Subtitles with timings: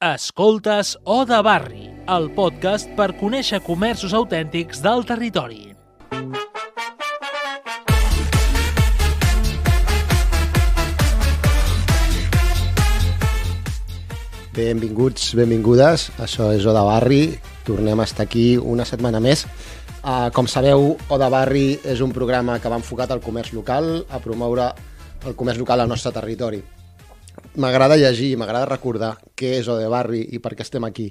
[0.00, 5.74] Escoltes O de Barri, el podcast per conèixer comerços autèntics del territori.
[14.56, 17.22] Benvinguts, benvingudes, això és O de Barri,
[17.68, 19.44] tornem a estar aquí una setmana més.
[20.00, 24.06] Uh, com sabeu, O de Barri és un programa que va enfocat al comerç local,
[24.08, 24.72] a promoure
[25.28, 26.64] el comerç local al nostre territori.
[27.58, 31.08] M'agrada llegir, m'agrada recordar què és O de Barri i per què estem aquí.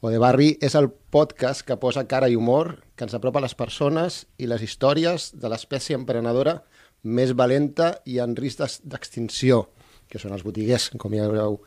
[0.00, 3.44] O de Barri és el podcast que posa cara i humor, que ens apropa a
[3.44, 6.62] les persones i les històries de l'espècie emprenedora
[7.04, 9.66] més valenta i en risc d'extinció,
[10.08, 11.60] que són els botiguers, com ja haureu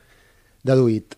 [0.65, 1.13] deduït.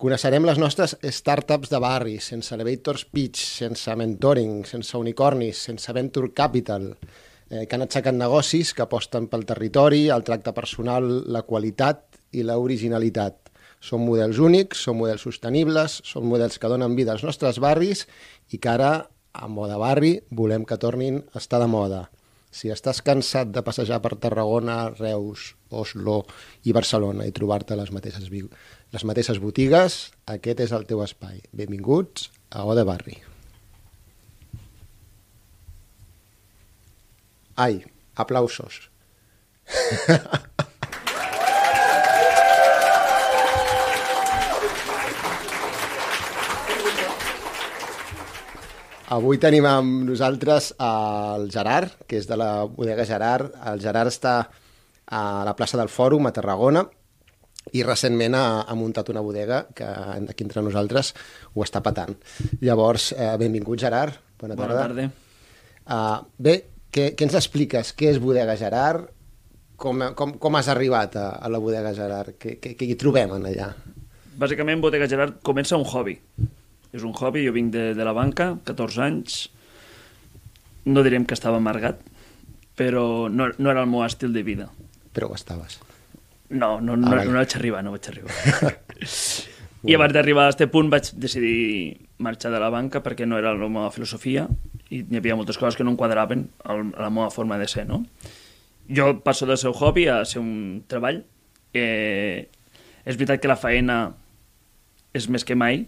[0.00, 6.32] Coneixerem les nostres startups de barri, sense elevators pitch, sense mentoring, sense unicornis, sense venture
[6.32, 6.94] capital,
[7.50, 12.44] eh, que han aixecat negocis que aposten pel territori, el tracte personal, la qualitat i
[12.46, 13.50] l'originalitat.
[13.80, 18.04] Són models únics, són models sostenibles, són models que donen vida als nostres barris
[18.52, 18.92] i que ara,
[19.32, 22.08] a moda barri, volem que tornin a estar de moda.
[22.50, 26.24] Si estàs cansat de passejar per Tarragona, Reus, Oslo
[26.66, 31.38] i Barcelona i trobar-te les mateixes, les mateixes botigues, aquest és el teu espai.
[31.54, 33.16] Benvinguts a O de Barri.
[37.60, 37.84] Ai,
[38.16, 38.88] aplausos.
[49.10, 53.56] Avui tenim amb nosaltres el Gerard, que és de la bodega Gerard.
[53.66, 54.34] El Gerard està
[55.10, 56.84] a la plaça del Fòrum, a Tarragona,
[57.74, 59.88] i recentment ha, ha muntat una bodega que
[60.30, 61.10] aquí entre nosaltres
[61.54, 62.14] ho està patant.
[62.62, 64.86] Llavors, eh, benvingut Gerard, bona tarda.
[64.86, 65.08] Bona tarda.
[65.90, 66.54] Uh, bé,
[66.94, 67.90] què, què ens expliques?
[67.98, 69.10] Què és Bodega Gerard?
[69.80, 72.38] Com, com, com has arribat a, a la Bodega Gerard?
[72.38, 73.72] Què, què, què hi trobem en allà?
[74.38, 76.20] Bàsicament, Bodega Gerard comença un hobby.
[76.92, 79.38] És un hobby, jo vinc de, de la banca, 14 anys,
[80.90, 82.00] no direm que estava amargat,
[82.78, 84.66] però no, no era el meu estil de vida.
[85.14, 85.78] Però ho estaves.
[86.50, 88.34] No, no, no, Ah, no, no vaig arribar, no vaig arribar.
[89.88, 93.54] I abans d'arribar a aquest punt vaig decidir marxar de la banca perquè no era
[93.56, 94.42] la meva filosofia
[94.92, 98.02] i hi havia moltes coses que no enquadraven a la meva forma de ser, no?
[98.90, 101.22] Jo passo del seu hobby a ser un treball.
[101.72, 102.48] Eh,
[103.06, 104.00] és veritat que la feina
[105.16, 105.84] és més que mai.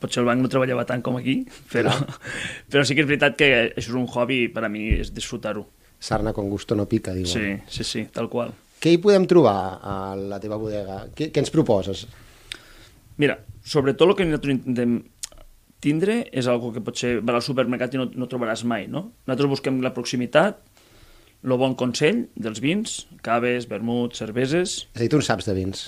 [0.00, 1.38] Potser el banc no treballava tant com aquí,
[1.72, 1.92] però,
[2.70, 5.64] però sí que és veritat que això és un hobby per a mi és disfrutar-ho.
[5.98, 7.30] Sarna con gusto no pica, diuen.
[7.30, 8.52] Sí, sí, sí, tal qual.
[8.82, 11.06] Què hi podem trobar a la teva bodega?
[11.16, 12.04] Què, què ens proposes?
[13.16, 14.98] Mira, sobretot el que nosaltres intentem
[15.80, 19.10] tindre és algo que potser vas al supermercat i no, no trobaràs mai, no?
[19.24, 20.60] Nosaltres busquem la proximitat,
[21.46, 25.56] el bon consell dels vins, caves, vermuts, cerveses, És a dir, tu en saps de
[25.56, 25.86] vins,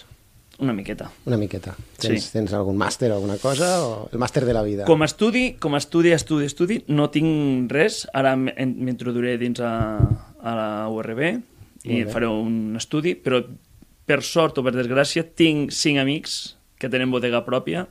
[0.58, 1.10] una miqueta.
[1.26, 1.76] una miqueta.
[1.98, 2.32] Tens, Sí.
[2.32, 3.84] tens algun màster o alguna cosa?
[3.86, 4.84] O el màster de la vida?
[4.84, 8.08] Com a estudi, com a estudi, estudi, estudi, no tinc res.
[8.12, 9.98] Ara m'introduiré dins a,
[10.42, 11.40] a la URB
[11.84, 13.42] i faré un estudi, però
[14.08, 17.86] per sort o per desgràcia tinc cinc amics que tenen bodega pròpia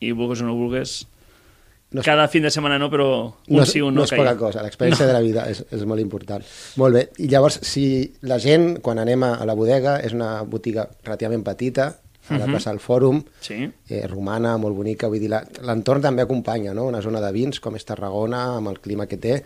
[0.00, 1.06] i vulgues o no vulgues,
[1.92, 4.04] No és- cada fin de setmana no, però un no, és- sí, un no no,
[4.04, 6.42] és poca cosa, l'experiència de la vida és, és molt important.
[6.76, 10.42] Molt bé, i llavors, si la gent, quan anem a, a la bodega, és una
[10.42, 11.98] botiga relativament petita,
[12.30, 13.70] a la plaça del Fòrum, Sí.
[13.88, 17.74] eh, romana, molt bonica, vull dir, l'entorn també acompanya, no?, una zona de vins com
[17.74, 19.44] és Tarragona, amb el clima que té.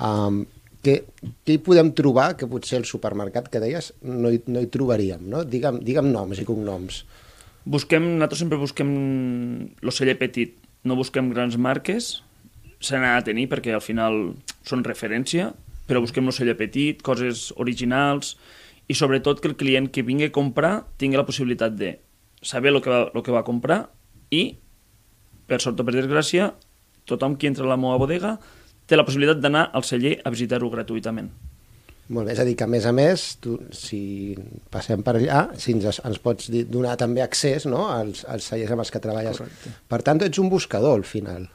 [0.00, 0.46] Um,
[0.84, 1.02] què,
[1.44, 5.28] què hi podem trobar que potser el supermercat que deies no hi, no hi trobaríem,
[5.28, 5.44] no?
[5.44, 7.04] Digue'm, digue'm noms i cognoms.
[7.64, 8.90] Busquem, nosaltres sempre busquem
[9.80, 12.22] l'oceller petit, no busquem grans marques,
[12.80, 14.34] se n'ha de tenir perquè al final
[14.68, 15.54] són referència,
[15.88, 18.36] però busquem l'oceller petit, coses originals
[18.88, 21.94] i sobretot que el client que vingui a comprar tingui la possibilitat de
[22.44, 23.80] saber el que va, el que va comprar
[24.34, 24.44] i,
[25.48, 26.52] per sort o per desgràcia,
[27.08, 28.36] tothom qui entra a la meva bodega
[28.88, 31.32] té la possibilitat d'anar al celler a visitar-ho gratuïtament.
[32.12, 34.34] Molt bé, és a dir, que a més a més, tu, si
[34.72, 37.86] passem per allà, si ens, ens pots donar també accés no?
[37.88, 39.40] als, als cellers amb els que treballes.
[39.40, 39.72] Correcte.
[39.88, 41.46] Per tant, ets un buscador, al final.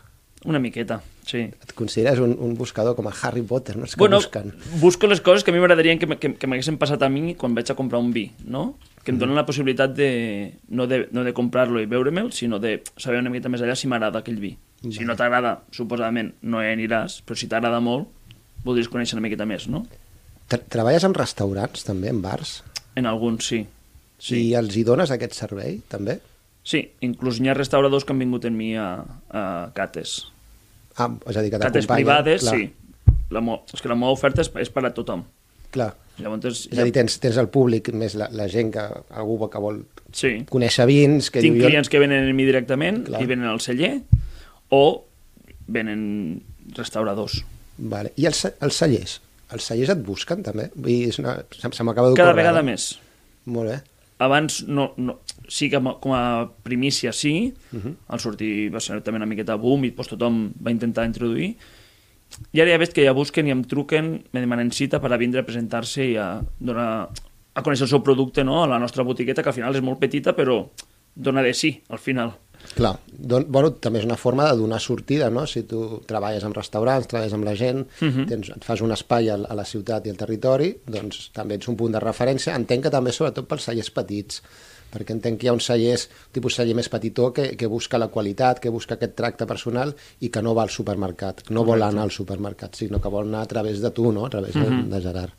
[0.50, 1.44] Una miqueta, sí.
[1.54, 3.86] Et consideres un, un buscador com a Harry Potter, no?
[3.86, 4.50] És que bueno, busquen.
[4.82, 7.54] busco les coses que a mi m'agradarien que, que, que m'haguessin passat a mi quan
[7.58, 8.74] vaig a comprar un vi, no?
[9.06, 10.10] Que em donen la possibilitat de,
[10.74, 13.88] no de, no de comprar-lo i beure-me'l, sinó de saber una miqueta més allà si
[13.88, 14.56] m'agrada aquell vi.
[14.90, 18.08] Si no t'agrada, suposadament no hi aniràs, però si t'agrada molt,
[18.66, 19.86] voldries conèixer una miqueta més, no?
[20.50, 22.60] Tre- Treballes en restaurants, també, en bars?
[23.00, 23.62] En alguns, sí.
[24.20, 24.40] Sí.
[24.50, 26.18] I els hi dones aquest servei, també?
[26.70, 28.90] Sí, inclús n'hi ha restauradors que han vingut amb mi a,
[29.32, 29.44] a
[29.76, 30.26] cates.
[31.00, 32.06] Ah, és a dir, que Cates t'acompanyen.
[32.06, 33.16] privades, clar, sí.
[33.32, 33.60] La mo...
[33.74, 35.24] És que la meva oferta és, és per a tothom.
[35.72, 35.92] Clar.
[36.20, 38.82] Llavors, És a dir, tens, tens el públic, més la, la gent que
[39.16, 39.78] algú que vol
[40.12, 40.32] sí.
[40.50, 41.64] conèixer vins, que Tinc diu...
[41.64, 43.22] jo- clients que venen a mi directament Clar.
[43.24, 43.94] i venen al celler
[44.76, 45.06] o
[45.68, 46.42] venen
[46.76, 47.44] restauradors.
[47.78, 48.12] Vale.
[48.20, 49.20] I els, els cellers?
[49.56, 50.68] Els cellers et busquen, també?
[50.76, 51.38] Vull dir, és una...
[51.56, 52.68] se, se m'acaba Cada d'ocórrer vegada ara.
[52.68, 52.90] més.
[53.50, 53.80] Molt bé.
[54.20, 55.16] Abans no, no,
[55.50, 57.82] sí que com a- primícia sí, uh Mhm.
[57.88, 57.96] -huh.
[58.08, 61.56] al sortir va ser també una miqueta boom i doncs tothom va intentar introduir
[62.54, 65.18] i ara ja veig que ja busquen i em truquen, me demanen cita per a
[65.18, 67.10] vindre a presentar-se i a donar
[67.56, 68.64] a conèixer el seu producte no?
[68.64, 70.70] a la nostra botiqueta, que al final és molt petita però
[71.16, 72.34] dona de sí al final.
[72.76, 75.48] Clar, don, bueno, també és una forma de donar sortida, no?
[75.48, 78.12] Si tu treballes amb restaurants, treballes amb la gent, uh Mhm.
[78.20, 78.28] -huh.
[78.28, 81.68] tens, et fas un espai a, a la ciutat i al territori, doncs també ets
[81.68, 82.54] un punt de referència.
[82.56, 84.44] Entenc que també, sobretot, pels cellers petits,
[84.92, 85.98] perquè entenc que hi ha un celler,
[86.36, 90.30] tipus celler més petitó, que, que busca la qualitat, que busca aquest tracte personal i
[90.30, 93.52] que no va al supermercat, no vol anar al supermercat, sinó que vol anar a
[93.54, 94.26] través de tu, no?
[94.26, 94.84] a través uh -huh.
[94.86, 95.34] de, de Gerard.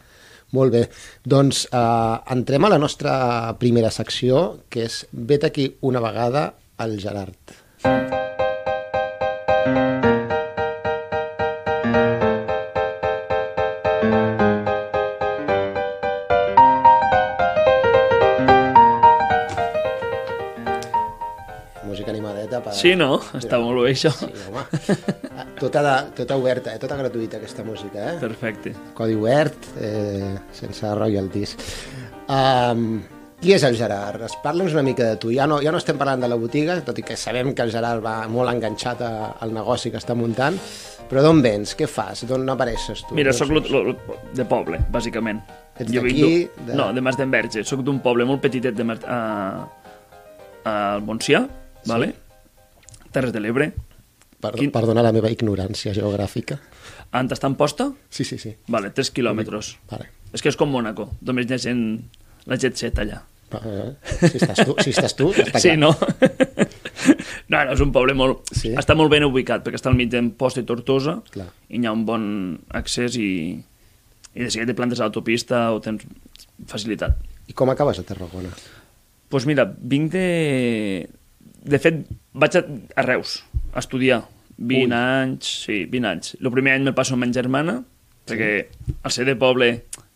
[0.53, 0.89] Molt bé,
[1.25, 6.99] doncs eh, entrem a la nostra primera secció, que és Vet aquí una vegada al
[6.99, 7.39] Gerard.
[7.85, 8.21] Música
[22.51, 22.75] animadeta per...
[22.75, 23.21] Sí, no?
[23.39, 24.11] Està molt bé això.
[24.11, 24.65] Sí, home.
[25.61, 26.79] Tota, de, tota oberta, eh?
[26.83, 28.19] tota gratuïta aquesta música, eh?
[28.21, 28.75] Perfecte.
[28.95, 31.57] Codi obert, eh, sense royalties.
[32.31, 33.01] Um,
[33.41, 34.23] qui és el Gerard?
[34.27, 35.31] Es Parla'ns una mica de tu.
[35.33, 37.73] Ja no, ja no estem parlant de la botiga, tot i que sabem que el
[37.73, 40.59] Gerard va molt enganxat a, al negoci que està muntant,
[41.11, 41.73] però d'on vens?
[41.75, 42.25] Què fas?
[42.29, 43.17] D'on apareixes tu?
[43.19, 43.97] Mira, sóc lo, lo-
[44.37, 45.41] de poble, bàsicament.
[45.81, 47.65] Ets d'aquí, de- No, de Mas d'Enverge.
[47.65, 48.99] Soc d'un poble molt petitet de Mar...
[49.09, 49.21] a...
[50.71, 51.41] al Montsià,
[51.89, 52.13] vale?
[53.13, 53.73] Terres de l'Ebre.
[54.41, 56.57] Per, quin- Perdona la meva ignorància geogràfica.
[57.13, 57.91] On està Amposta?
[58.09, 58.55] Sí, sí, sí.
[58.71, 59.75] Vale, 3 quilòmetres.
[59.91, 60.07] Vale.
[60.33, 61.09] És que és com Mónaco.
[61.27, 61.85] Només hi ha gent...
[62.49, 63.19] La jet set allà.
[63.51, 63.91] Eh,
[64.31, 65.79] Si estàs tu, si estàs tu està sí, clar.
[65.83, 65.91] no?
[67.51, 68.47] no, no, és un poble molt...
[68.55, 68.71] Sí?
[68.79, 71.49] Està molt ben ubicat, perquè està al mig d'Amposta i Tortosa, Clar.
[71.69, 72.25] i hi ha un bon
[72.79, 73.29] accés i,
[73.59, 76.07] i de seguida te plantes a l'autopista o tens
[76.71, 77.19] facilitat.
[77.51, 78.55] I com acabes a Tarragona?
[78.55, 78.79] Doncs
[79.31, 81.09] pues mira, vinc de...
[81.65, 82.63] De fet, vaig a,
[82.97, 83.41] a Reus
[83.75, 84.23] a estudiar.
[84.61, 84.93] 20 Ui.
[84.93, 86.35] anys, sí, 20 anys.
[86.41, 87.79] El primer any me'l passo amb ma germana,
[88.29, 88.51] perquè
[89.03, 89.71] al ser de poble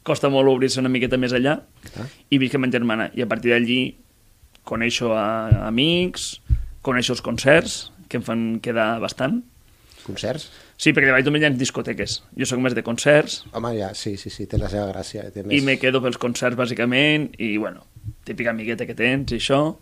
[0.04, 1.62] costa molt obrir-se una miqueta més allà,
[1.96, 2.06] Ah.
[2.28, 3.10] i visc amb ma germana.
[3.14, 3.96] I a partir d'allí
[4.64, 6.40] coneixo a, amics,
[6.82, 9.40] coneixo els concerts, que em fan quedar bastant.
[10.04, 10.50] Concerts?
[10.76, 12.22] Sí, perquè de Vall hi ha discoteques.
[12.36, 15.30] Jo sóc més de concerts, Home, ja, sí, sí, sí, té la seva gràcia.
[15.32, 15.64] Té i més...
[15.64, 17.86] me quedo pels concerts, bàsicament, i, bueno,
[18.24, 19.78] típica amigueta que tens, i això,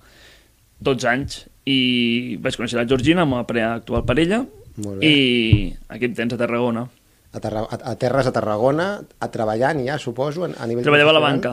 [0.79, 4.45] 12 anys, i vaig conèixer la Georgina, amb la actual parella,
[4.83, 5.07] Molt bé.
[5.07, 6.89] i aquí em tens a Tarragona.
[7.33, 11.11] a, Tarra a, a terres a Tarragona, a treballant ja, suposo, a, a nivell Treballava
[11.11, 11.53] a la banca.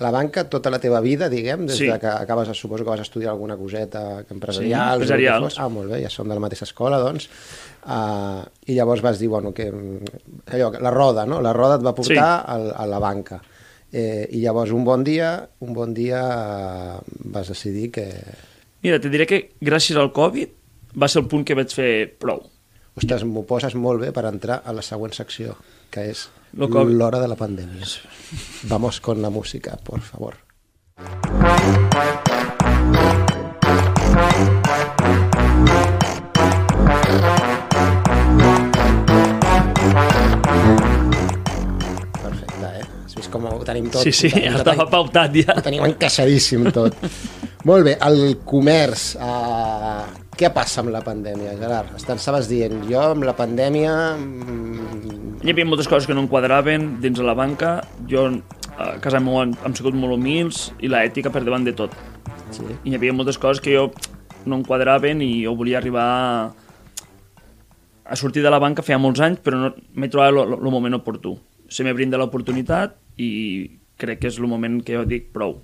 [0.00, 1.86] A la banca tota la teva vida, diguem, des Sí.
[1.86, 4.96] de que acabes, suposo que vas estudiar alguna coseta empresarial.
[4.96, 5.58] Sí, empresarials.
[5.60, 7.28] Ah, molt bé, ja som de la mateixa escola, doncs.
[7.84, 9.70] Uh, I llavors vas dir, bueno, que
[10.50, 11.40] allò, la roda, no?
[11.42, 12.52] La roda et va portar Sí.
[12.54, 13.42] al, a la banca.
[13.92, 16.24] Eh, I llavors un bon dia, un bon dia
[16.96, 18.08] eh, vas decidir que...
[18.82, 20.56] Mira, te diré que gràcies al Covid
[20.96, 21.90] va ser el punt que vaig fer
[22.20, 22.46] prou.
[22.96, 25.56] Ostres, m'ho poses molt bé per entrar a la següent secció,
[25.92, 27.84] que és l'hora de la pandèmia.
[28.72, 30.40] Vamos con la música, por favor.
[42.22, 42.88] Perfecte, eh?
[43.04, 44.08] Has vist com ho tenim tot?
[44.08, 45.52] sí, sí, ja estava pautat ja.
[45.52, 46.96] ho tenim encaixadíssim tot.
[47.68, 49.18] Molt bé, el comerç.
[49.20, 51.92] Uh, què passa amb la pandèmia, Gerard?
[51.98, 53.96] Estaves dient, jo amb la pandèmia...
[54.16, 57.78] mm, Hi havia moltes coses que no enquadraven dins de la banca.
[58.08, 58.26] Jo
[58.80, 61.92] a casa meva hem, sigut molt humils i la ètica per davant de tot.
[62.52, 62.64] Sí.
[62.64, 63.86] I hi havia moltes coses que jo
[64.48, 66.44] no enquadraven i jo volia arribar a,
[68.04, 71.36] a sortir de la banca feia molts anys, però no, m'he trobat el moment oportú.
[71.68, 73.30] Se m'he brindat l'oportunitat i
[74.00, 75.58] crec que és el moment que jo dic prou.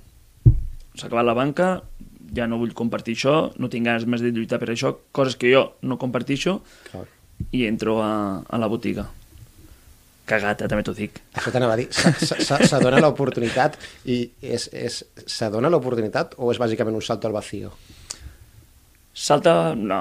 [0.96, 1.82] S'ha acabat la banca,
[2.34, 5.50] ja no vull compartir això, no tinc ganes més de lluitar per això, coses que
[5.52, 6.58] jo no compartixo
[6.90, 7.04] Clar.
[7.52, 9.04] i entro a, a la botiga.
[10.26, 11.20] Cagata, també t'ho dic.
[11.38, 13.76] Això t'anava a dir, se- se- se se dona l'oportunitat
[14.10, 17.70] i és, és, se dona l'oportunitat o és bàsicament un salto al vacío?
[19.14, 20.00] Salta, no.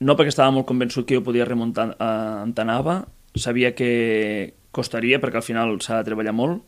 [0.00, 2.10] No perquè estava molt convençut que jo podia remuntar a
[2.42, 3.00] Antanava.
[3.36, 6.62] Sabia que costaria, perquè al final s'ha de treballar molt.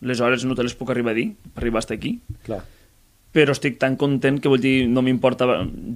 [0.00, 2.18] Les hores no te les puc arribar a dir, per arribar fins aquí.
[2.44, 2.60] Clar.
[3.36, 5.46] Però estic tan content que vull dir, no m'importa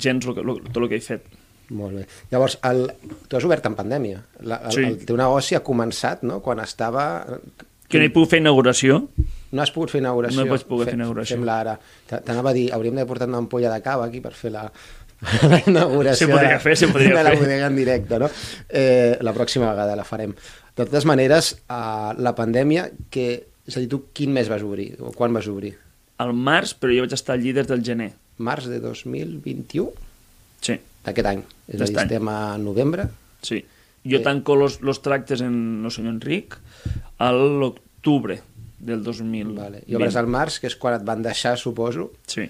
[0.01, 1.27] gens lo lo, tot el que he fet.
[1.71, 2.07] Molt bé.
[2.33, 2.89] Llavors, el,
[3.29, 4.23] tu has obert en pandèmia.
[4.43, 4.85] La, el, Sí.
[4.85, 6.41] el teu negoci ha començat no?
[6.43, 7.39] quan estava...
[7.91, 9.05] Que no hi puc fer inauguració.
[9.51, 10.45] No has pogut fer inauguració?
[10.45, 11.37] No pots poder fer inauguració.
[11.39, 11.77] Fem-la ara.
[12.11, 14.67] T'anava a dir, hauríem de portar una ampolla de cava aquí per fer la,
[15.51, 18.29] la inauguració Se podria fer, se podria de la bodega en directe, no?
[18.69, 20.35] Eh, la pròxima vegada la farem.
[20.77, 23.27] De totes maneres, uh, la pandèmia, que,
[23.71, 24.93] és a dir, tu quin mes vas obrir?
[25.01, 25.77] O quan vas obrir?
[26.21, 28.11] Al març, però jo vaig estar allí des del gener.
[28.43, 29.91] Març de 2021?
[30.61, 31.39] Sí, D'aquest any.
[31.71, 33.09] És a dir, estem a novembre.
[33.47, 33.63] sí.
[34.03, 34.23] Jo Eh.
[34.25, 36.55] tanco los, los tractes en el senyor Enric
[37.19, 38.41] a l'octubre
[38.79, 39.53] del 2020.
[39.61, 39.83] Vale.
[39.87, 42.07] I obres al març, que és quan et van deixar, suposo.
[42.27, 42.47] Sí.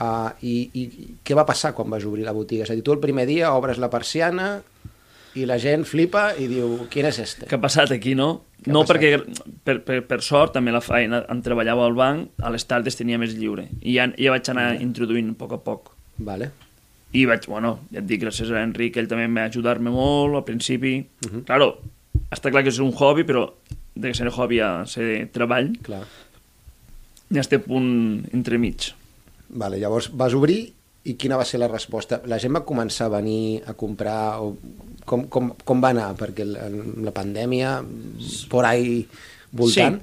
[0.00, 0.84] Uh, i, I
[1.22, 2.64] què va passar quan vas obrir la botiga?
[2.64, 4.62] És a dir, tu el primer dia obres la persiana
[5.36, 7.46] i la gent flipa i diu, quin és este?
[7.50, 8.40] Què ha passat aquí, no?
[8.66, 8.94] No, passat?
[8.94, 12.96] perquè per, per, per sort, també la feina, on treballava al banc, a les tardes
[12.96, 13.66] tenia més lliure.
[13.82, 15.90] I ja, ja vaig anar introduint a poc a poc.
[16.24, 16.50] Vale.
[17.14, 20.46] I vaig, bueno, ja et dic, gràcies a Enric, ell també va ajudar-me molt al
[20.46, 20.96] principi.
[21.26, 21.44] Uh -huh.
[21.46, 21.76] Claro,
[22.30, 23.50] està clar que és un hobby, però
[23.94, 26.02] de ser hobby a ser treball, Clar.
[26.02, 28.92] ha este punt entremig.
[29.48, 30.72] Vale, llavors vas obrir
[31.04, 32.22] i quina va ser la resposta?
[32.30, 34.54] La gent va començar a venir a comprar o
[35.04, 36.10] com, com, com va anar?
[36.16, 36.68] Perquè la,
[37.04, 37.76] la pandèmia
[38.52, 39.02] por ahí
[39.52, 40.00] voltant...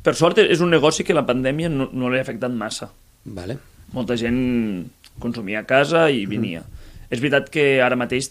[0.00, 2.88] Per sort és un negoci que la pandèmia no, no l'ha afectat massa.
[3.24, 3.58] Vale.
[3.92, 4.86] molta gent
[5.20, 6.62] consumia a casa i venia.
[7.10, 8.30] És veritat que ara mateix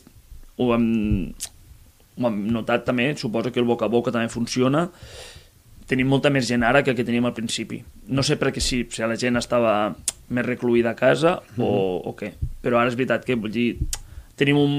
[0.57, 0.87] ho hem,
[2.17, 4.87] ho hem notat també, suposo que el boca a boca també funciona,
[5.89, 7.81] tenim molta més gent ara que el que teníem al principi.
[8.13, 9.95] No sé perquè si, si la gent estava
[10.29, 11.71] més recluïda a casa o,
[12.05, 13.71] o què, però ara és veritat que vull dir,
[14.37, 14.75] tenim un,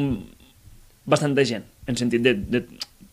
[1.10, 2.60] bastanta gent, en sentit de, de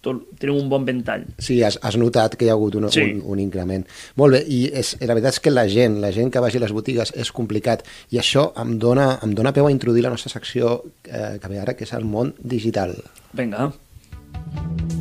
[0.06, 1.24] tot, tenim un bon ventall.
[1.42, 3.02] Sí, has, has notat que hi ha hagut un, Sí.
[3.02, 3.84] un, un increment.
[4.22, 6.64] Molt bé, i és, la veritat és que la gent, la gent que vagi a
[6.68, 7.82] les botigues és complicat
[8.14, 11.60] i això em dona, em dona peu a introduir la nostra secció eh, que ve
[11.66, 12.94] ara, que és el món digital.
[13.34, 13.72] Vinga.
[13.74, 14.97] Un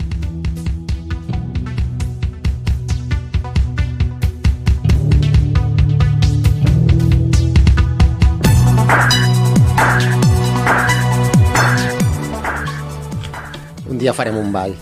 [14.06, 14.74] dia farem un ball.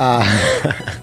[0.00, 0.24] Uh,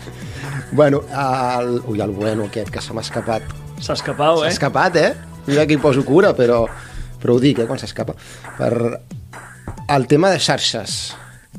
[0.72, 3.46] bueno, el, ui, el bueno aquest que se m'ha escapat.
[3.78, 4.56] S'ha escapat, S'ha eh?
[4.56, 5.12] escapat, eh?
[5.46, 6.64] Mira que hi poso cura, però,
[7.22, 8.16] però ho dic, eh, quan s'escapa.
[8.58, 8.72] Per
[9.94, 10.96] el tema de xarxes,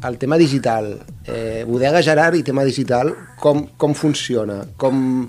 [0.02, 0.90] el tema digital,
[1.26, 4.62] eh, bodega Gerard i tema digital, com, com funciona?
[4.78, 5.28] Com,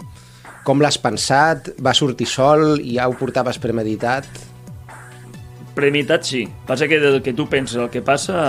[0.65, 1.73] com l'has pensat?
[1.85, 4.25] Va sortir sol i ja ho portaves premeditat?
[5.77, 6.47] Premeditat sí.
[6.65, 8.39] Passa que del que tu penses el que passa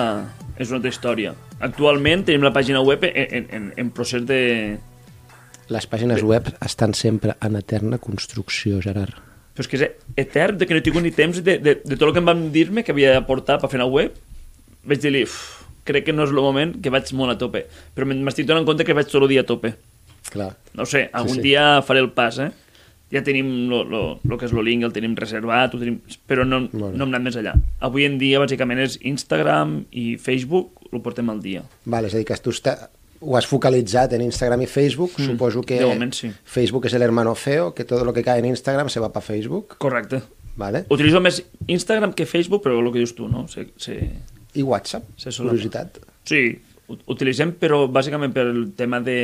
[0.59, 1.35] és una altra història.
[1.65, 4.41] Actualment tenim la pàgina web en, en, en procés de...
[5.73, 9.17] Les pàgines web estan sempre en eterna construcció, Gerard.
[9.55, 9.85] Però és que és
[10.19, 12.29] etern, de que no he tingut ni temps de, de, de tot el que em
[12.29, 14.17] van dir-me que havia de portar per fer una web.
[14.85, 17.65] Vaig dir-li, "Uf, crec que no és el moment, que vaig molt a tope.
[17.95, 19.75] Però m'estic donant compte que vaig tot el dia a tope.
[20.33, 20.51] Clar.
[20.75, 21.45] No sé, algun sí.
[21.49, 22.51] dia faré el pas, eh?
[23.13, 26.01] Ja tenim lo, lo, lo que és el link, el tenim reservat, ho tenim...
[26.27, 26.91] però no, bé.
[26.97, 27.53] no hem anat més allà.
[27.85, 31.63] Avui en dia, bàsicament, és Instagram i Facebook, ho portem al dia.
[31.85, 32.89] Vale, és a dir, que tu està,
[33.21, 35.13] ho has focalitzat en Instagram i Facebook.
[35.19, 36.33] Mm, Suposo que de moment sí.
[36.45, 39.25] Facebook és el hermano feo, que todo lo que cae en Instagram se va para
[39.25, 39.77] Facebook.
[39.79, 40.23] Correcte.
[40.57, 40.85] Vale.
[40.91, 43.47] Utilitzo més Instagram que Facebook, però el que dius tu, no?
[43.49, 43.97] Se, se...
[44.55, 45.55] I WhatsApp, Se solapa.
[45.57, 45.97] curiositat.
[46.25, 46.43] Sí,
[47.11, 49.17] utilitzem, però bàsicament per el tema de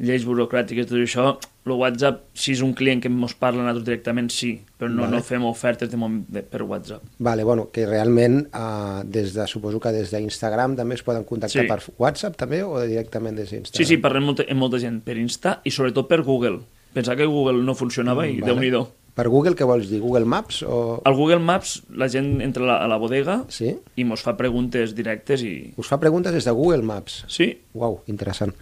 [0.00, 1.26] lleis burocràtiques, tot això,
[1.66, 5.02] el WhatsApp, si és un client que ens parla a nosaltres directament, sí, però no,
[5.06, 5.16] Vale.
[5.16, 7.02] no fem ofertes de moment de, per WhatsApp.
[7.18, 11.62] Vale, bueno, que realment uh, des de, suposo que des d'Instagram també es poden contactar
[11.64, 11.68] Sí.
[11.68, 13.80] per WhatsApp també o directament des d'Instagram?
[13.80, 16.60] Sí, sí, parlem molta, amb molta gent per Insta i sobretot per Google.
[16.92, 18.52] Pensava que Google no funcionava i Vale.
[18.52, 18.84] déu-n'hi-do.
[19.14, 20.00] Per Google què vols dir?
[20.02, 21.00] Google Maps o...
[21.06, 23.68] Al Google Maps la gent entra a la, a la bodega Sí?
[23.94, 25.72] i mos fa preguntes directes i...
[25.78, 27.20] Us fa preguntes des de Google Maps.
[27.30, 28.52] Sí, Uau, interessant.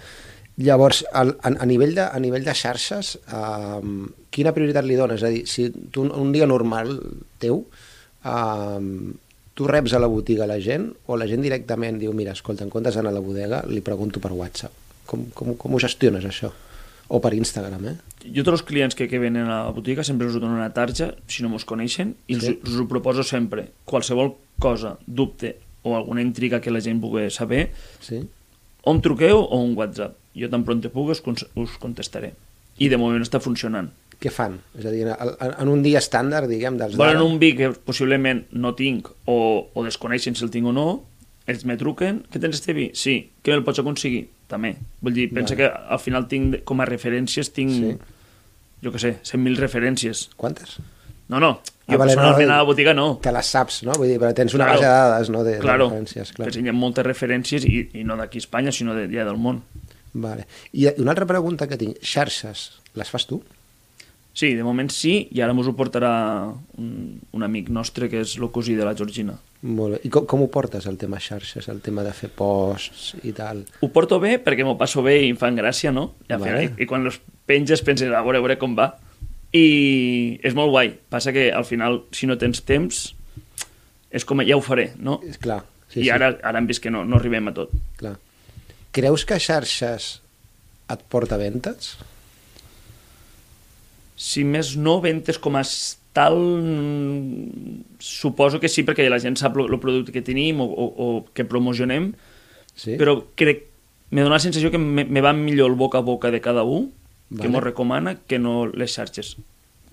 [0.60, 5.22] Llavors, al, a, a, nivell de, a nivell de xarxes, um, quina prioritat li dones?
[5.22, 6.92] És a dir, si tu un, un dia normal
[7.40, 7.62] teu,
[8.28, 8.90] um,
[9.56, 12.70] tu reps a la botiga la gent o la gent directament diu, mira, escolta, en
[12.72, 14.72] comptes d'anar a la bodega, li pregunto per WhatsApp.
[15.08, 16.52] Com, com, com ho gestiones, això?
[17.12, 17.96] O per Instagram, eh?
[18.22, 21.10] jo tots els clients que, que venen a la botiga sempre us dono una tarja,
[21.28, 22.40] si no mos coneixen, i Sí.
[22.46, 22.52] sí.
[22.62, 23.66] us, us ho proposo sempre.
[23.84, 28.22] Qualsevol cosa, dubte o alguna intriga que la gent pugui saber, Sí?
[28.84, 30.16] o em truqueu o un WhatsApp.
[30.38, 31.20] Jo tan pront puc us,
[31.78, 32.32] contestaré.
[32.78, 33.90] I de moment està funcionant.
[34.22, 34.60] Què fan?
[34.78, 37.24] És a dir, en, un dia estàndard, diguem, dels Volen d'ara?
[37.26, 41.02] un vi que possiblement no tinc o, o desconeixen si el tinc o no,
[41.50, 42.90] ells me truquen, què tens este vi?
[42.94, 44.28] Sí, que me'l pots aconseguir?
[44.52, 44.76] També.
[45.02, 45.68] Vull dir, pensa Vale.
[45.68, 47.96] que al final tinc, com a referències, tinc, Sí.
[48.84, 50.28] jo què sé, 100.000 referències.
[50.36, 50.78] Quantes?
[51.28, 53.18] No, no, Ah, jo vale, personalment no, a la botiga no.
[53.20, 53.92] Te les saps, no?
[53.98, 54.78] Vull dir, però tens una Claro.
[54.78, 56.30] base de dades, no?, de, Claro, de referències.
[56.32, 56.46] Clar.
[56.48, 59.36] però hi ha moltes referències i, i no d'aquí a Espanya, sinó de, ja del
[59.36, 59.62] món.
[60.12, 60.46] Vale.
[60.72, 63.40] I una altra pregunta que tinc, xarxes, les fas tu?
[64.32, 66.12] Sí, de moment sí, i ara mos ho portarà
[66.80, 66.92] un,
[67.36, 69.34] un amic nostre que és el cosí de la Georgina.
[69.62, 70.00] Molt bé.
[70.08, 73.60] I com, com ho portes, el tema xarxes, el tema de fer posts i tal?
[73.84, 76.14] Ho porto bé perquè m'ho passo bé i em fan gràcia, no?
[76.24, 76.48] I, al Vale.
[76.48, 78.94] final, i, i quan els penges penses, a veure, a veure com va.
[79.52, 80.94] I és molt guai.
[81.12, 83.04] Passa que al final, si no tens temps,
[84.08, 85.20] és com ja ho faré, no?
[85.28, 85.60] És clar.
[85.92, 87.76] Sí, I ara, ara hem vist que no, no arribem a tot.
[88.00, 88.16] Clar.
[88.92, 90.20] Creus que xarxes
[90.92, 91.94] et porta ventes?
[94.16, 95.62] Si més no, ventes com a
[96.12, 96.36] tal,
[97.98, 101.46] suposo que sí, perquè la gent sap el producte que tenim o, o, o que
[101.48, 102.12] promocionem,
[102.72, 102.94] Sí?
[102.96, 103.66] però crec,
[104.16, 106.62] me dona la sensació que me, me va millor el boca a boca de cada
[106.64, 106.86] un,
[107.28, 107.50] que Vale.
[107.52, 109.34] m'ho recomana, que no les xarxes.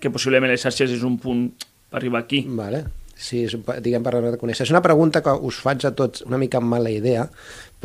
[0.00, 1.42] Que possiblement les xarxes és un punt
[1.90, 2.40] per arribar aquí.
[2.48, 2.86] Vale.
[3.20, 3.52] Sí, és,
[3.84, 4.64] diguem, per de conèixer.
[4.64, 7.26] És una pregunta que us faig a tots una mica amb mala idea,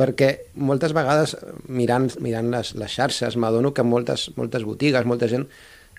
[0.00, 1.36] perquè moltes vegades,
[1.68, 5.44] mirant, mirant les, les xarxes, m'adono que moltes, moltes botigues, molta gent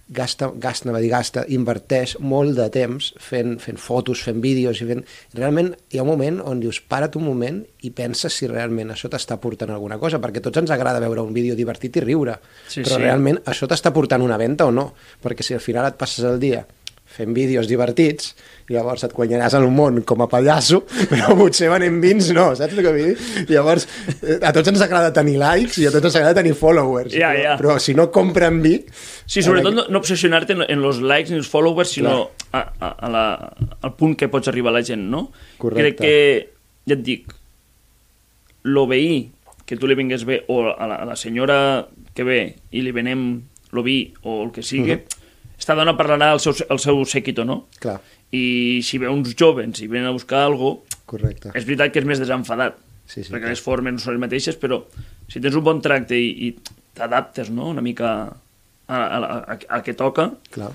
[0.10, 4.80] gasta, gasta, anava a dir gasta, inverteix molt de temps fent, fent fotos, fent vídeos
[4.82, 5.04] i fent...
[5.36, 9.12] Realment hi ha un moment on dius, para't un moment i pensa si realment això
[9.12, 12.82] t'està portant alguna cosa, perquè tots ens agrada veure un vídeo divertit i riure, Sí,
[12.82, 13.04] però sí.
[13.04, 14.94] realment això t'està portant una venda o no?
[15.24, 16.64] Perquè si al final et passes el dia
[17.18, 18.36] fent vídeos divertits,
[18.72, 22.84] llavors et guanyaràs el món com a pallasso, però potser venent vins no, saps el
[22.86, 23.46] que vull dir?
[23.50, 23.88] Llavors,
[24.22, 27.32] eh, a tots ens agrada tenir likes i a tots ens agrada tenir followers, Ja,
[27.34, 27.56] però, ja.
[27.62, 28.76] però si no compren vi...
[29.26, 32.94] Sí, sobretot no, no obsessionar-te en, en los likes ni els followers, sinó a, a,
[32.94, 33.26] a la,
[33.82, 35.28] al punt que pots arribar a la gent, no?
[35.58, 35.98] Correcte.
[35.98, 36.56] Crec que,
[36.88, 37.34] ja et dic,
[38.68, 39.28] lo veí
[39.68, 41.60] que tu li vingues bé, o a la, a la senyora
[42.16, 43.28] que ve i li venem
[43.76, 45.17] lo vi o el que sigui, uh -huh.
[45.58, 47.66] Esta dona parlarà al seu, al seu séquito, no?
[47.80, 48.00] Clar,
[48.32, 51.52] I si ve uns jovens i venen a buscar alguna cosa, correcte.
[51.56, 52.76] és veritat que és més desenfadat,
[53.08, 53.54] Sí, sí, perquè clar.
[53.56, 54.82] les formes no són les mateixes, però
[55.32, 56.50] si tens un bon tracte i, i
[56.98, 57.70] t'adaptes no?
[57.72, 60.74] una mica a, a, a, a, què toca, Clar.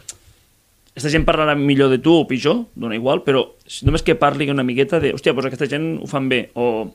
[0.95, 3.45] aquesta gent parlarà millor de tu o pitjor, dona igual, però
[3.85, 6.89] només que parli una miqueta de, hòstia, doncs aquesta gent ho fan bé, o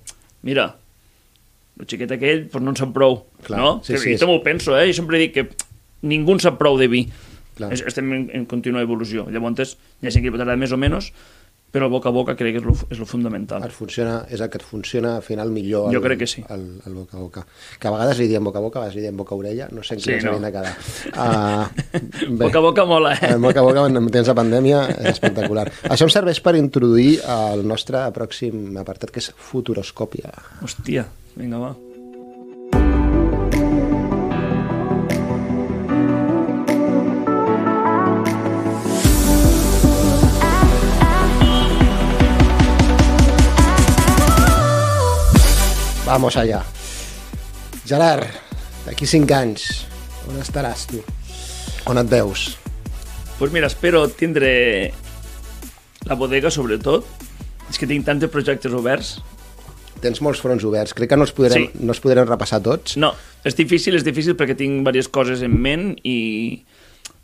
[0.50, 0.71] mira,
[1.78, 3.71] el xiquet aquell doncs no en sap prou, Clar, no?
[3.86, 4.88] sí, que, sí, jo és- també ho penso, eh?
[4.89, 5.47] Jo sempre dic que
[6.02, 7.06] ningú en sap prou de vi.
[7.58, 7.74] Clar.
[7.74, 9.28] Es- Estem en, en contínua evolució.
[9.34, 11.12] Llavors, hi ha gent que li pot agradar més o menys,
[11.67, 13.62] però el boca a boca crec que és lo, és lo fundamental.
[13.67, 16.43] Et funciona, és el que et funciona al final millor Jo el, crec que sí.
[16.50, 17.43] el, el boca a boca.
[17.78, 19.67] Que a vegades li diem boca a boca, a vegades li diem boca a orella,
[19.76, 20.39] no sé en Sí, quina no.
[20.39, 20.46] no.
[20.46, 20.78] de quedar.
[21.12, 23.34] Uh, Boca a boca mola, eh?
[23.34, 25.67] Eh, boca a boca en temps de pandèmia és espectacular.
[25.91, 30.32] Això em serveix per introduir el nostre pròxim apartat, que és futuroscòpia.
[30.63, 31.04] Hòstia,
[31.36, 31.74] vinga, va.
[46.08, 46.63] Vamos allá.
[47.84, 48.24] Gerard,
[48.86, 49.65] d'aquí cinc anys,
[50.32, 51.02] on estaràs tu?
[51.91, 52.54] On et veus?
[53.38, 54.93] Pues mira, espero tindre
[56.08, 57.04] la bodega, sobretot.
[57.67, 59.17] És que tinc tants projectes oberts.
[60.00, 60.93] Tens molts fronts oberts.
[60.96, 61.80] Crec que no els podrem, Sí.
[61.84, 62.96] no els podrem repassar tots.
[62.96, 63.12] No,
[63.43, 66.63] és difícil, és difícil perquè tinc diverses coses en ment i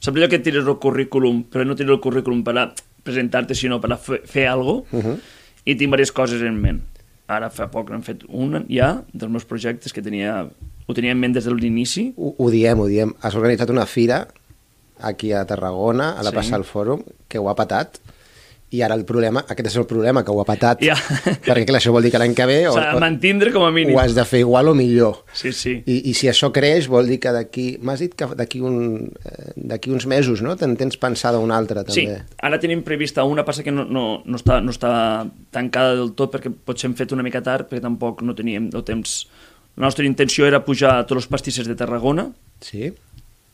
[0.02, 3.80] saps allò que tires el currículum, però no tires el currículum per a presentar-te, sinó
[3.80, 5.20] per a fer, fer alguna cosa, Uh -huh.
[5.66, 6.82] i tinc diverses coses en ment.
[7.32, 10.44] Ara fa poc n'hem fet un ja dels meus projectes que tenia,
[10.88, 12.10] ho tenia en ment des de l'inici.
[12.18, 13.14] Ho, ho diem, ho diem.
[13.24, 14.28] Has organitzat una fira
[15.00, 16.36] aquí a Tarragona, a la Sí.
[16.36, 18.00] plaça del Fòrum, que ho ha patat,
[18.74, 20.96] i ara el problema, aquest és el problema, que ho ha patat, Ja.
[21.46, 23.94] perquè clar, això vol dir que l'any que ve o, o, mantindre com a mínim.
[23.96, 25.20] ho has de fer igual o millor.
[25.38, 25.76] Sí, sí.
[25.86, 27.78] I, I si això creix, vol dir que d'aquí...
[27.86, 30.56] M'has dit que d'aquí un, eh, uns mesos, no?
[30.58, 32.24] Te'n tens pensada una altra, Sí, també.
[32.42, 36.34] ara tenim prevista una, passa que no, no, no, està, no està tancada del tot
[36.34, 39.28] perquè potser hem fet una mica tard perquè tampoc no teníem el temps.
[39.78, 42.32] La nostra intenció era pujar a tots els pastisses de Tarragona,
[42.62, 42.92] Sí?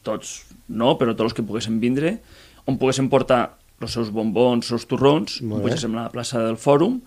[0.04, 2.20] tots no, però tots els que poguessin vindre,
[2.70, 7.00] on poguessin portar els seus bombons, els seus torrons, poséssim a la plaça del Fòrum,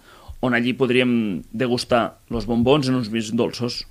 [0.42, 3.82] on allí podríem degustar els bombons en uns vins dolços.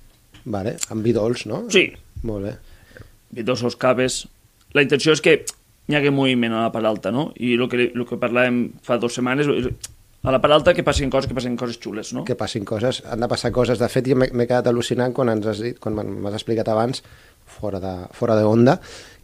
[0.44, 1.64] Vale, amb vi dolç, no?
[1.72, 1.90] Sí,
[2.26, 2.56] Molt bé.
[3.30, 4.26] vins dolços, caves...
[4.72, 5.34] La intenció és que
[5.90, 7.26] hi hagi moviment a la part alta, no?
[7.36, 9.50] I el que, el que parlàvem fa dues setmanes,
[10.22, 12.22] a la part alta que passin coses, que passin coses xules, no?
[12.24, 13.80] que passin coses, han de passar coses.
[13.82, 17.02] De fet, jo m'he m'he quedat al·lucinant quan ens has dit, quan m'has explicat abans,
[17.58, 18.78] fora de, fora de onda,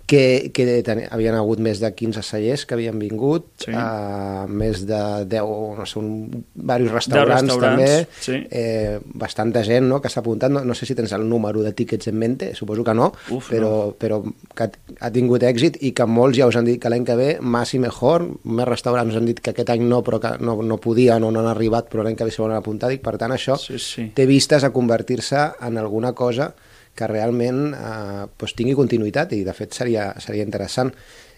[0.09, 3.75] que, que ten, havien hagut més de 15 cellers que havien vingut, Sí.
[3.77, 5.43] uh, més de 10,
[5.77, 6.09] no sé, un,
[6.55, 8.39] diversos restaurants, restaurants, també, sí.
[8.51, 11.75] eh, bastanta gent no, que s'ha apuntat, no, no sé si tens el número de
[11.77, 14.23] tíquets en mente, suposo que no, Uf, però, però
[14.57, 17.29] que ha- tingut èxit i que molts ja us han dit que l'any que ve
[17.45, 20.81] más i mejor, més restaurants han dit que aquest any no, però que no, no
[20.81, 23.37] podien o no han arribat, però l'any que ve s'hi volen apuntar, i per tant
[23.37, 24.09] això Sí, sí.
[24.17, 26.55] té vistes a convertir-se en alguna cosa
[26.99, 30.91] que realment eh, doncs tingui continuïtat i de fet seria, seria interessant.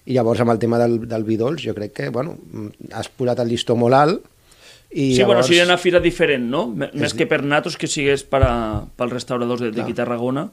[0.09, 2.39] I llavors amb el tema del, del vi dolç jo crec que bueno,
[2.97, 4.23] has posat el llistó molt alt
[4.91, 5.27] i sí, llavors...
[5.27, 6.65] bueno, seria una fira diferent, no?
[6.73, 8.55] Més que per natos que sigués per a,
[8.97, 10.49] pels restauradors de- d'aquí Tarragona,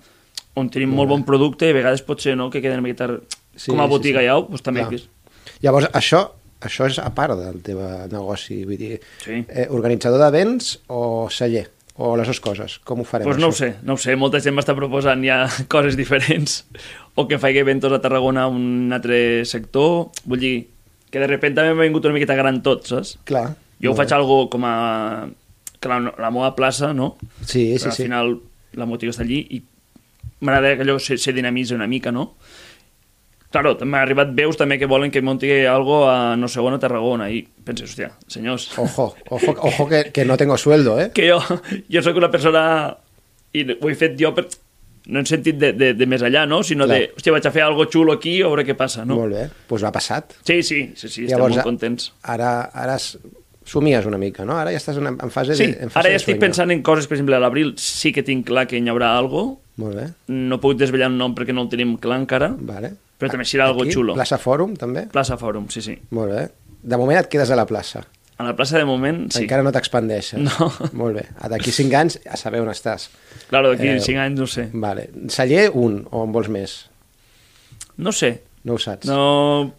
[0.59, 3.07] on tenim molt bon producte i a vegades pot ser no, que queden miqueta
[3.57, 4.27] Sí, com a sí, botiga sí.
[4.27, 4.83] ja, doncs també...
[4.85, 4.99] Clar.
[4.99, 5.07] És...
[5.63, 6.19] Llavors, això,
[6.61, 7.79] això és a part del teu
[8.11, 9.39] negoci, vull dir, Sí.
[9.49, 11.01] eh, organitzador d'events o
[11.33, 11.63] celler,
[11.97, 14.15] o les dues coses, com ho farem Pues no ho sé, no ho sé.
[14.19, 15.39] Molta gent m'està proposant ja
[15.73, 16.59] coses diferents.
[17.17, 20.11] O que faig eventos a Tarragona a un altre sector.
[20.29, 20.55] Vull dir,
[21.09, 23.15] que de repente també m'ha vingut una miqueta gran tot, saps?
[23.25, 23.47] Clar.
[23.81, 24.15] Jo ho faig bé.
[24.19, 24.75] algo com a...
[25.77, 27.15] Que la, la meva plaça, no?
[27.45, 28.05] Sí, Però sí, al sí.
[28.07, 28.31] final
[28.77, 29.59] la motiga està allí i
[30.41, 32.31] m'agrada que allò se, se dinamitza una mica, no?
[33.57, 36.79] Claro, m'ha arribat veus també que volen que munti algo a no sé on a
[36.79, 41.09] Tarragona i penses, hòstia, senyors, Ojo, ojo, ojo que, que no tengo sueldo, eh?
[41.13, 41.39] que jo,
[41.89, 42.61] jo sóc una persona
[43.57, 44.45] i ho he fet jo per,
[45.07, 46.61] no en sentit de, de, de més allà, no?
[46.67, 46.99] sinó Clar.
[46.99, 49.15] de, hòstia, vaig a fer algo xulo aquí a veure què passa, no?
[49.23, 50.35] Molt bé, doncs pues ha passat.
[50.45, 52.11] Sí, sí, sí, sí estem Llavors, molt contents.
[52.21, 53.15] Ara, ara es-
[53.67, 54.55] somies una mica, no?
[54.59, 56.43] Ara ja estàs en, en fase Sí, de en fase ara ja estic sueño.
[56.45, 59.57] pensant en coses, per exemple, a l'abril sí que tinc clar que hi haurà algo,
[59.77, 62.93] Molt bé, no puc desvetllar un nom perquè no el tenim clar encara, vale.
[63.17, 64.13] Però també serà algo xulo.
[64.17, 65.07] Plaça Fòrum, també?
[65.11, 65.97] Plaça Fòrum, sí, sí.
[66.11, 66.47] Molt bé.
[66.87, 68.03] De moment et quedes a la plaça.
[68.37, 69.41] A la plaça de moment, sí.
[69.47, 70.37] Encara no t'expandeixes.
[70.45, 70.67] No.
[71.01, 71.23] Molt bé.
[71.49, 73.07] D'aquí cinc anys a saber on estàs.
[73.49, 74.67] Claro, d'aquí Eh, 5 anys no sé.
[74.73, 75.07] Vale.
[75.33, 76.75] Celler, un, o en vols més?
[77.97, 78.35] No sé.
[78.63, 79.07] No ho saps.
[79.09, 79.73] No...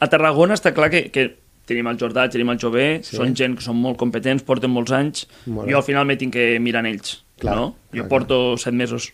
[0.00, 1.24] A Tarragona està clar que, que
[1.68, 3.16] tenim el Jordà, tenim el Jové, Sí.
[3.16, 5.26] són gent que són molt competents, porten molts anys.
[5.46, 5.72] Molt bé.
[5.72, 7.18] jo al final me tinc que mirar en ells.
[7.40, 7.66] Clar, no?
[7.94, 9.10] Jo clar, porto set mesos.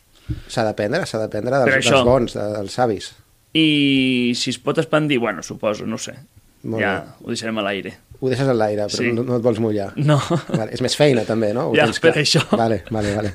[0.50, 2.00] S'ha d'aprendre, s'ha d'aprendre dels, això.
[2.00, 3.12] dels bons, de, dels savis.
[3.56, 6.12] I si es pot expandir, bueno, suposo, no sé.
[6.66, 7.14] Molt ja bé.
[7.24, 7.94] ho deixarem a l'aire.
[8.20, 9.12] Ho deixes a l'aire, però Sí.
[9.14, 9.92] no, no et vols mullar.
[9.96, 10.18] No.
[10.48, 11.68] Vale, és més feina, també, no?
[11.70, 12.24] Ho Ja, tens per clar.
[12.24, 12.42] això.
[12.56, 13.32] Vale, vale, vale.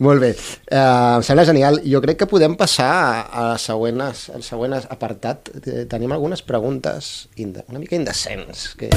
[0.00, 0.30] Molt bé.
[0.72, 1.80] Uh, em sembla genial.
[1.84, 2.92] Jo crec que podem passar
[3.28, 5.50] a, la següent, al següent apartat.
[5.60, 7.28] Eh, Tenim algunes preguntes
[7.68, 8.70] una mica indecents.
[8.80, 8.88] Que...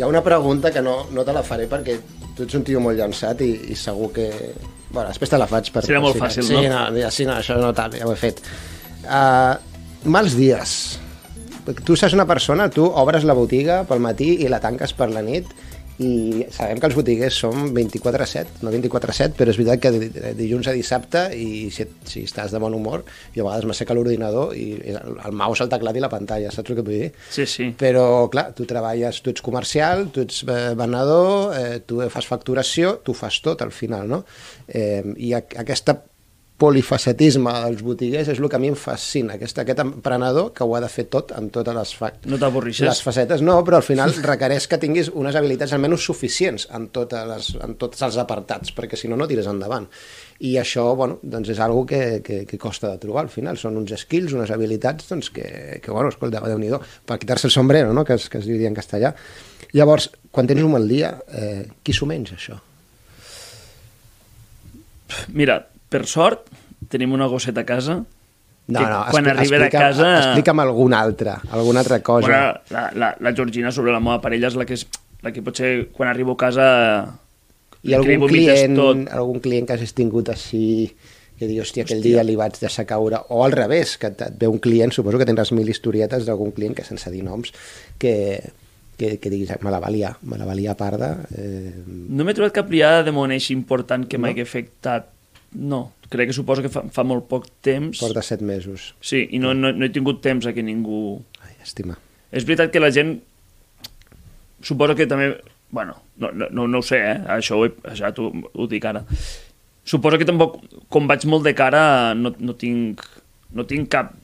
[0.00, 1.98] Hi ha una pregunta que no, no te la faré perquè
[2.32, 4.30] tu ets un tio molt llançat i, i segur que...
[4.88, 5.66] Bueno, després te la faig.
[5.74, 6.62] Per, Serà molt si fàcil, sí, no?
[6.72, 6.78] no?
[6.94, 8.40] mira, sí, no, això no tal, ja ho he fet.
[9.04, 9.60] Uh,
[10.08, 10.72] mals dies.
[11.84, 15.20] Tu saps una persona, tu obres la botiga pel matí i la tanques per la
[15.26, 15.52] nit
[16.00, 20.70] i sabem que els botiguers són 24-7, no 24-7, però és veritat que de dilluns
[20.70, 24.66] a dissabte i si, si estàs de bon humor, jo a vegades m'asseca l'ordinador i
[24.94, 27.10] el, el mouse, el teclat i la pantalla, saps el que vull dir?
[27.28, 27.68] Sí, sí.
[27.80, 32.96] Però, clar, tu treballes, tu ets comercial, tu ets eh, venedor, eh, tu fas facturació,
[33.04, 34.22] tu fas tot al final, no?
[34.66, 35.98] Eh, I a, aquesta
[36.60, 40.74] polifacetisme dels botiguers és el que a mi em fascina, aquest, aquest emprenedor que ho
[40.76, 42.36] ha de fer tot amb totes les, fa No
[42.90, 47.28] les facetes, no, però al final requereix que tinguis unes habilitats almenys suficients en, totes
[47.30, 49.88] les, en tots els apartats, perquè si no, no tires endavant.
[50.44, 53.58] I això, bueno, doncs és algo que, que, que costa de trobar al final.
[53.60, 56.70] Són uns skills, unes habilitats doncs, que, que bueno, escolta, déu nhi
[57.04, 58.04] per quitar-se el sombrero, no?
[58.04, 59.12] que, es, que es diria en castellà.
[59.76, 62.56] Llavors, quan tens un mal dia, eh, qui s'ho menja, això?
[65.36, 66.46] Mira, per sort,
[66.88, 67.98] tenim una gosseta a casa
[68.70, 70.08] No, que no, quan arriba de explica'm- casa...
[70.20, 72.28] Explica'm alguna altra, alguna altra cosa.
[72.28, 74.84] Bueno, la, la, la Georgina sobre la meva parella és la que, és,
[75.26, 76.66] la que potser quan arribo a casa
[77.82, 79.02] I algun client, tot.
[79.10, 80.62] algun client que hagis tingut així
[81.40, 84.34] que digui, hòstia, aquell dia li vaig deixar caure, o al revés, que et et
[84.38, 87.50] ve un client, suposo que tindràs mil historietes d'algun client que sense dir noms,
[87.98, 88.12] que,
[89.00, 91.14] que, que diguis, me la va liar, me la va liar parda.
[91.32, 94.26] Eh, No m'he trobat cap liada de moment així important que No?
[94.28, 95.08] m'hagi afectat.
[95.52, 97.98] No, crec que suposo que fa, fa molt poc temps.
[97.98, 98.92] porta set mesos.
[99.02, 101.18] Sí, i no, no, no he tingut temps a que ningú...
[101.42, 101.98] Ai, estima.
[102.30, 103.16] És veritat que la gent...
[104.62, 105.32] Suposo que també...
[105.70, 107.18] Bueno, no, no, no, ho sé, eh?
[107.38, 109.04] Això ho, he, això t'ho ho dic ara.
[109.86, 110.58] Suposo que tampoc,
[110.92, 111.82] com vaig molt de cara,
[112.14, 113.02] no, no tinc,
[113.54, 114.14] no tinc cap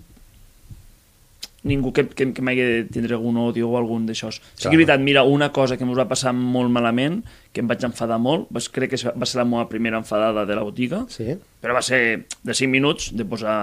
[1.67, 4.31] ningú que, que, que m'hagi de tindre algun odio o algun d'això.
[4.33, 7.21] Sí que és veritat, mira, una cosa que ens va passar molt malament,
[7.53, 10.57] que em vaig enfadar molt, vas, crec que va ser la meva primera enfadada de
[10.57, 11.35] la botiga, Sí?
[11.63, 13.59] però va ser de 5 minuts de posar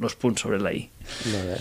[0.00, 0.86] els punts sobre la I.
[1.32, 1.58] Molt bé.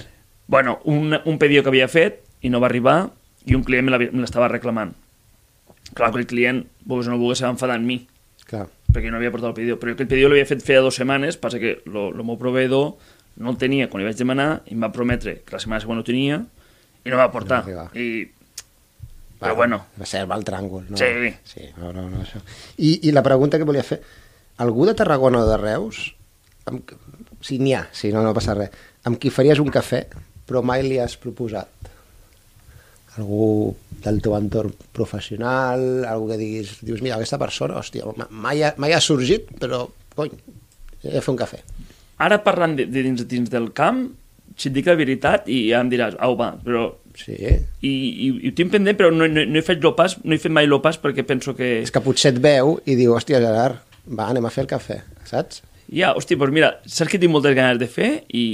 [0.48, 3.10] Bueno, un, un pedido que havia fet i no va arribar
[3.48, 4.94] i un client me l'estava reclamant.
[5.96, 8.08] Clar, que el client, o no va enfadar en mi,
[8.46, 8.68] Clar.
[8.94, 9.78] perquè no havia portat el pedido.
[9.80, 12.96] Però aquell pedido l'havia fet feia dues setmanes, passa que el meu proveïdor
[13.38, 16.02] no el tenia quan li vaig demanar i em va prometre que la setmana següent
[16.02, 16.42] ho tenia
[17.06, 17.64] i no va portar.
[17.68, 17.88] No va.
[17.98, 18.28] I...
[19.38, 20.88] Però bueno, Va ser el tràngol.
[20.90, 20.98] No?
[20.98, 21.30] Sí.
[21.46, 22.42] sí no, no, no, això.
[22.82, 24.00] I, I la pregunta que volia fer,
[24.66, 26.00] algú de Tarragona o de Reus,
[26.66, 26.96] amb,
[27.46, 28.74] si n'hi ha, si no, no passa res,
[29.06, 30.02] amb qui faries un cafè
[30.48, 31.92] però mai li has proposat?
[33.18, 38.72] Algú del teu entorn professional, algú que diguis, dius, mira, aquesta persona, hòstia, mai ha,
[38.80, 39.84] mai ha sorgit, però,
[40.16, 40.32] cony,
[41.02, 41.60] he de fer un cafè.
[42.24, 44.08] Ara parlant de, de dins, dins del camp,
[44.58, 46.90] si et dic la veritat i ja em diràs, au va, però...
[47.18, 47.34] Sí.
[47.34, 50.36] I, i, i ho tinc pendent, però no, no, no he fet lo pas, no
[50.36, 51.80] he fet mai lo pas perquè penso que...
[51.82, 55.00] És que potser et veu i diu, hòstia, Gerard, va, anem a fer el cafè,
[55.26, 55.64] saps?
[55.90, 58.46] Ja, hòstia, doncs mira, saps que tinc moltes ganes de fer i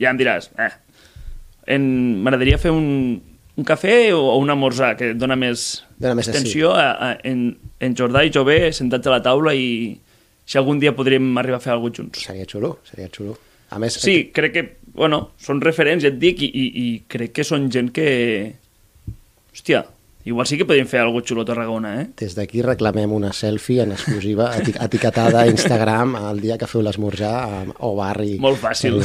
[0.00, 0.72] ja em diràs, eh,
[1.76, 1.86] en...
[2.24, 2.88] m'agradaria fer un,
[3.56, 7.96] un cafè o, un amorzar que dona més, Dona més tensió a, a, en, en
[7.96, 9.68] Jordà i jo bé sentats a la taula i
[10.46, 12.24] si algun dia podríem arribar a fer alguna junts.
[12.26, 13.36] Seria xulo, seria xulo.
[13.72, 17.32] A més, Sí, crec que, bueno, són referents, ja et dic, i, i, i crec
[17.38, 18.06] que són gent que...
[19.52, 19.84] Hòstia,
[20.24, 22.06] igual sí que podríem fer alguna xulo a Tarragona, eh?
[22.16, 26.82] des d'aquí reclamem una selfie en exclusiva eti- etiquetada a Instagram el dia que feu
[26.82, 28.36] l'esmorzar o barri.
[28.42, 29.00] Molt fàcil.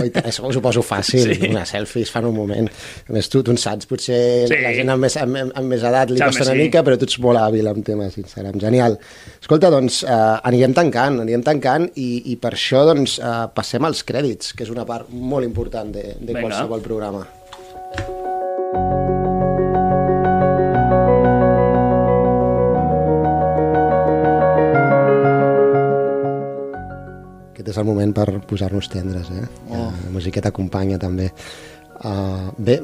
[0.00, 1.48] Oi, tant, això ho suposo fàcil, Sí.
[1.50, 2.68] una selfie es fa en un moment.
[3.08, 4.60] A més, tu, tu en saps, potser Sí.
[4.62, 6.58] la gent amb més, amb, amb més edat li costa una sí.
[6.62, 8.60] mica, però tu ets molt hàbil amb temes Instagram.
[8.62, 8.98] Genial.
[9.40, 14.04] Escolta, doncs, eh, anirem tancant, anirem tancant i, i per això doncs, eh, passem als
[14.06, 16.42] crèdits, que és una part molt important de, de Vinga.
[16.46, 17.26] qualsevol programa.
[17.92, 19.21] És
[27.82, 29.46] el moment per posar-nos tendres, eh?
[29.70, 29.88] Oh.
[29.90, 31.30] La musiqueta acompanya també.
[32.02, 32.78] Uh, bé,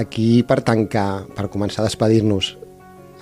[0.00, 2.54] aquí per tancar, per començar a despedir-nos,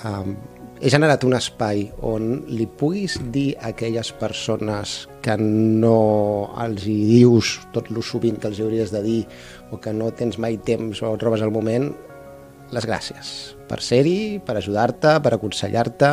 [0.08, 0.32] um,
[0.78, 6.98] he generat un espai on li puguis dir a aquelles persones que no els hi
[7.10, 9.20] dius tot lo sovint que els hauries de dir
[9.74, 11.90] o que no tens mai temps o trobes el moment,
[12.70, 16.12] les gràcies per ser-hi, per ajudar-te, per aconsellar-te,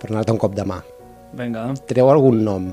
[0.00, 0.80] per anar-te un cop de mà.
[1.38, 1.70] Vinga.
[1.90, 2.70] Treu algun nom.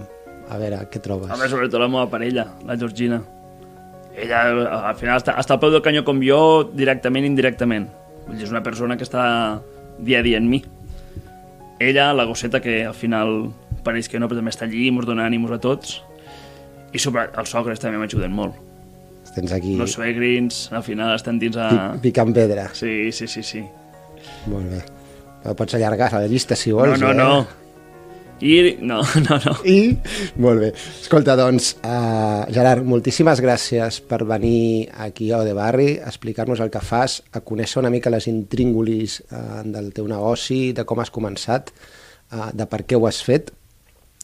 [0.49, 1.31] A veure, què trobes?
[1.39, 3.21] Més, sobretot la meva parella, la Georgina.
[4.15, 4.43] Ella,
[4.91, 6.39] al final, està, està al peu del canyó com jo,
[6.73, 7.88] directament i indirectament.
[8.27, 9.25] Vull dir, és una persona que està
[9.99, 10.62] dia a dia en mi.
[11.79, 13.49] Ella, la gosseta, que al final
[13.84, 15.97] pareix que no, però també està allí, mos dona ànims a tots.
[16.95, 18.55] I sobre els sogres també m'ajuden molt.
[19.36, 21.67] Tens aquí Els suegrins, al final, estan dins a...
[21.97, 22.69] pi- picant pedra.
[22.77, 23.65] Sí, sí, sí, sí.
[24.47, 24.79] Molt bé.
[25.58, 26.95] Pots allargar la llista si vols.
[27.01, 27.15] no, no, eh?
[27.17, 27.64] no.
[28.41, 28.78] I...
[28.82, 29.54] No, no, no.
[29.63, 29.95] I,
[30.41, 30.71] molt bé.
[30.76, 36.71] Escolta, doncs, uh, Gerard, moltíssimes gràcies per venir aquí a Ode Barri, a explicar-nos el
[36.74, 41.13] que fas, a conèixer una mica les intríngulis uh, del teu negoci, de com has
[41.15, 41.71] començat,
[42.34, 43.54] uh, de per què ho has fet.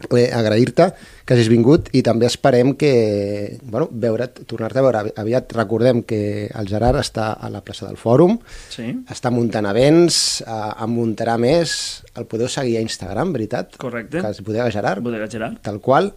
[0.10, 0.88] Bé, agrair-te
[1.26, 5.52] que hagis vingut i també esperem que, bueno, veure't, tornar-te a veure aviat.
[5.54, 10.84] Recordem que el Gerard està a la plaça del Fòrum, Sí, està muntant events, eh,
[10.84, 13.78] en muntarà més, el podeu seguir a Instagram, veritat?
[13.78, 14.22] correcte.
[14.22, 15.60] Que es Bodega Gerard, Bodega Gerard.
[15.62, 16.14] tal qual.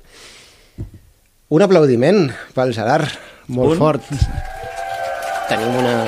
[1.50, 3.06] Un aplaudiment pel Gerard,
[3.48, 3.78] molt Un.
[3.78, 4.02] fort.
[5.48, 6.06] Tenim una,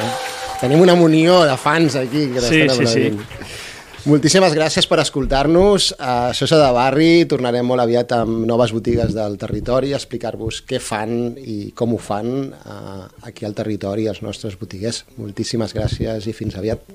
[0.60, 3.18] tenim una munió de fans aquí que Sí, sí, sí.
[4.06, 5.88] Moltíssimes gràcies per escoltar-nos.
[5.98, 10.78] A Sosa de Barri tornarem molt aviat amb noves botigues del territori a explicar-vos què
[10.78, 15.02] fan i com ho fan eh, aquí al territori els nostres botiguers.
[15.18, 16.86] Moltíssimes gràcies i fins aviat.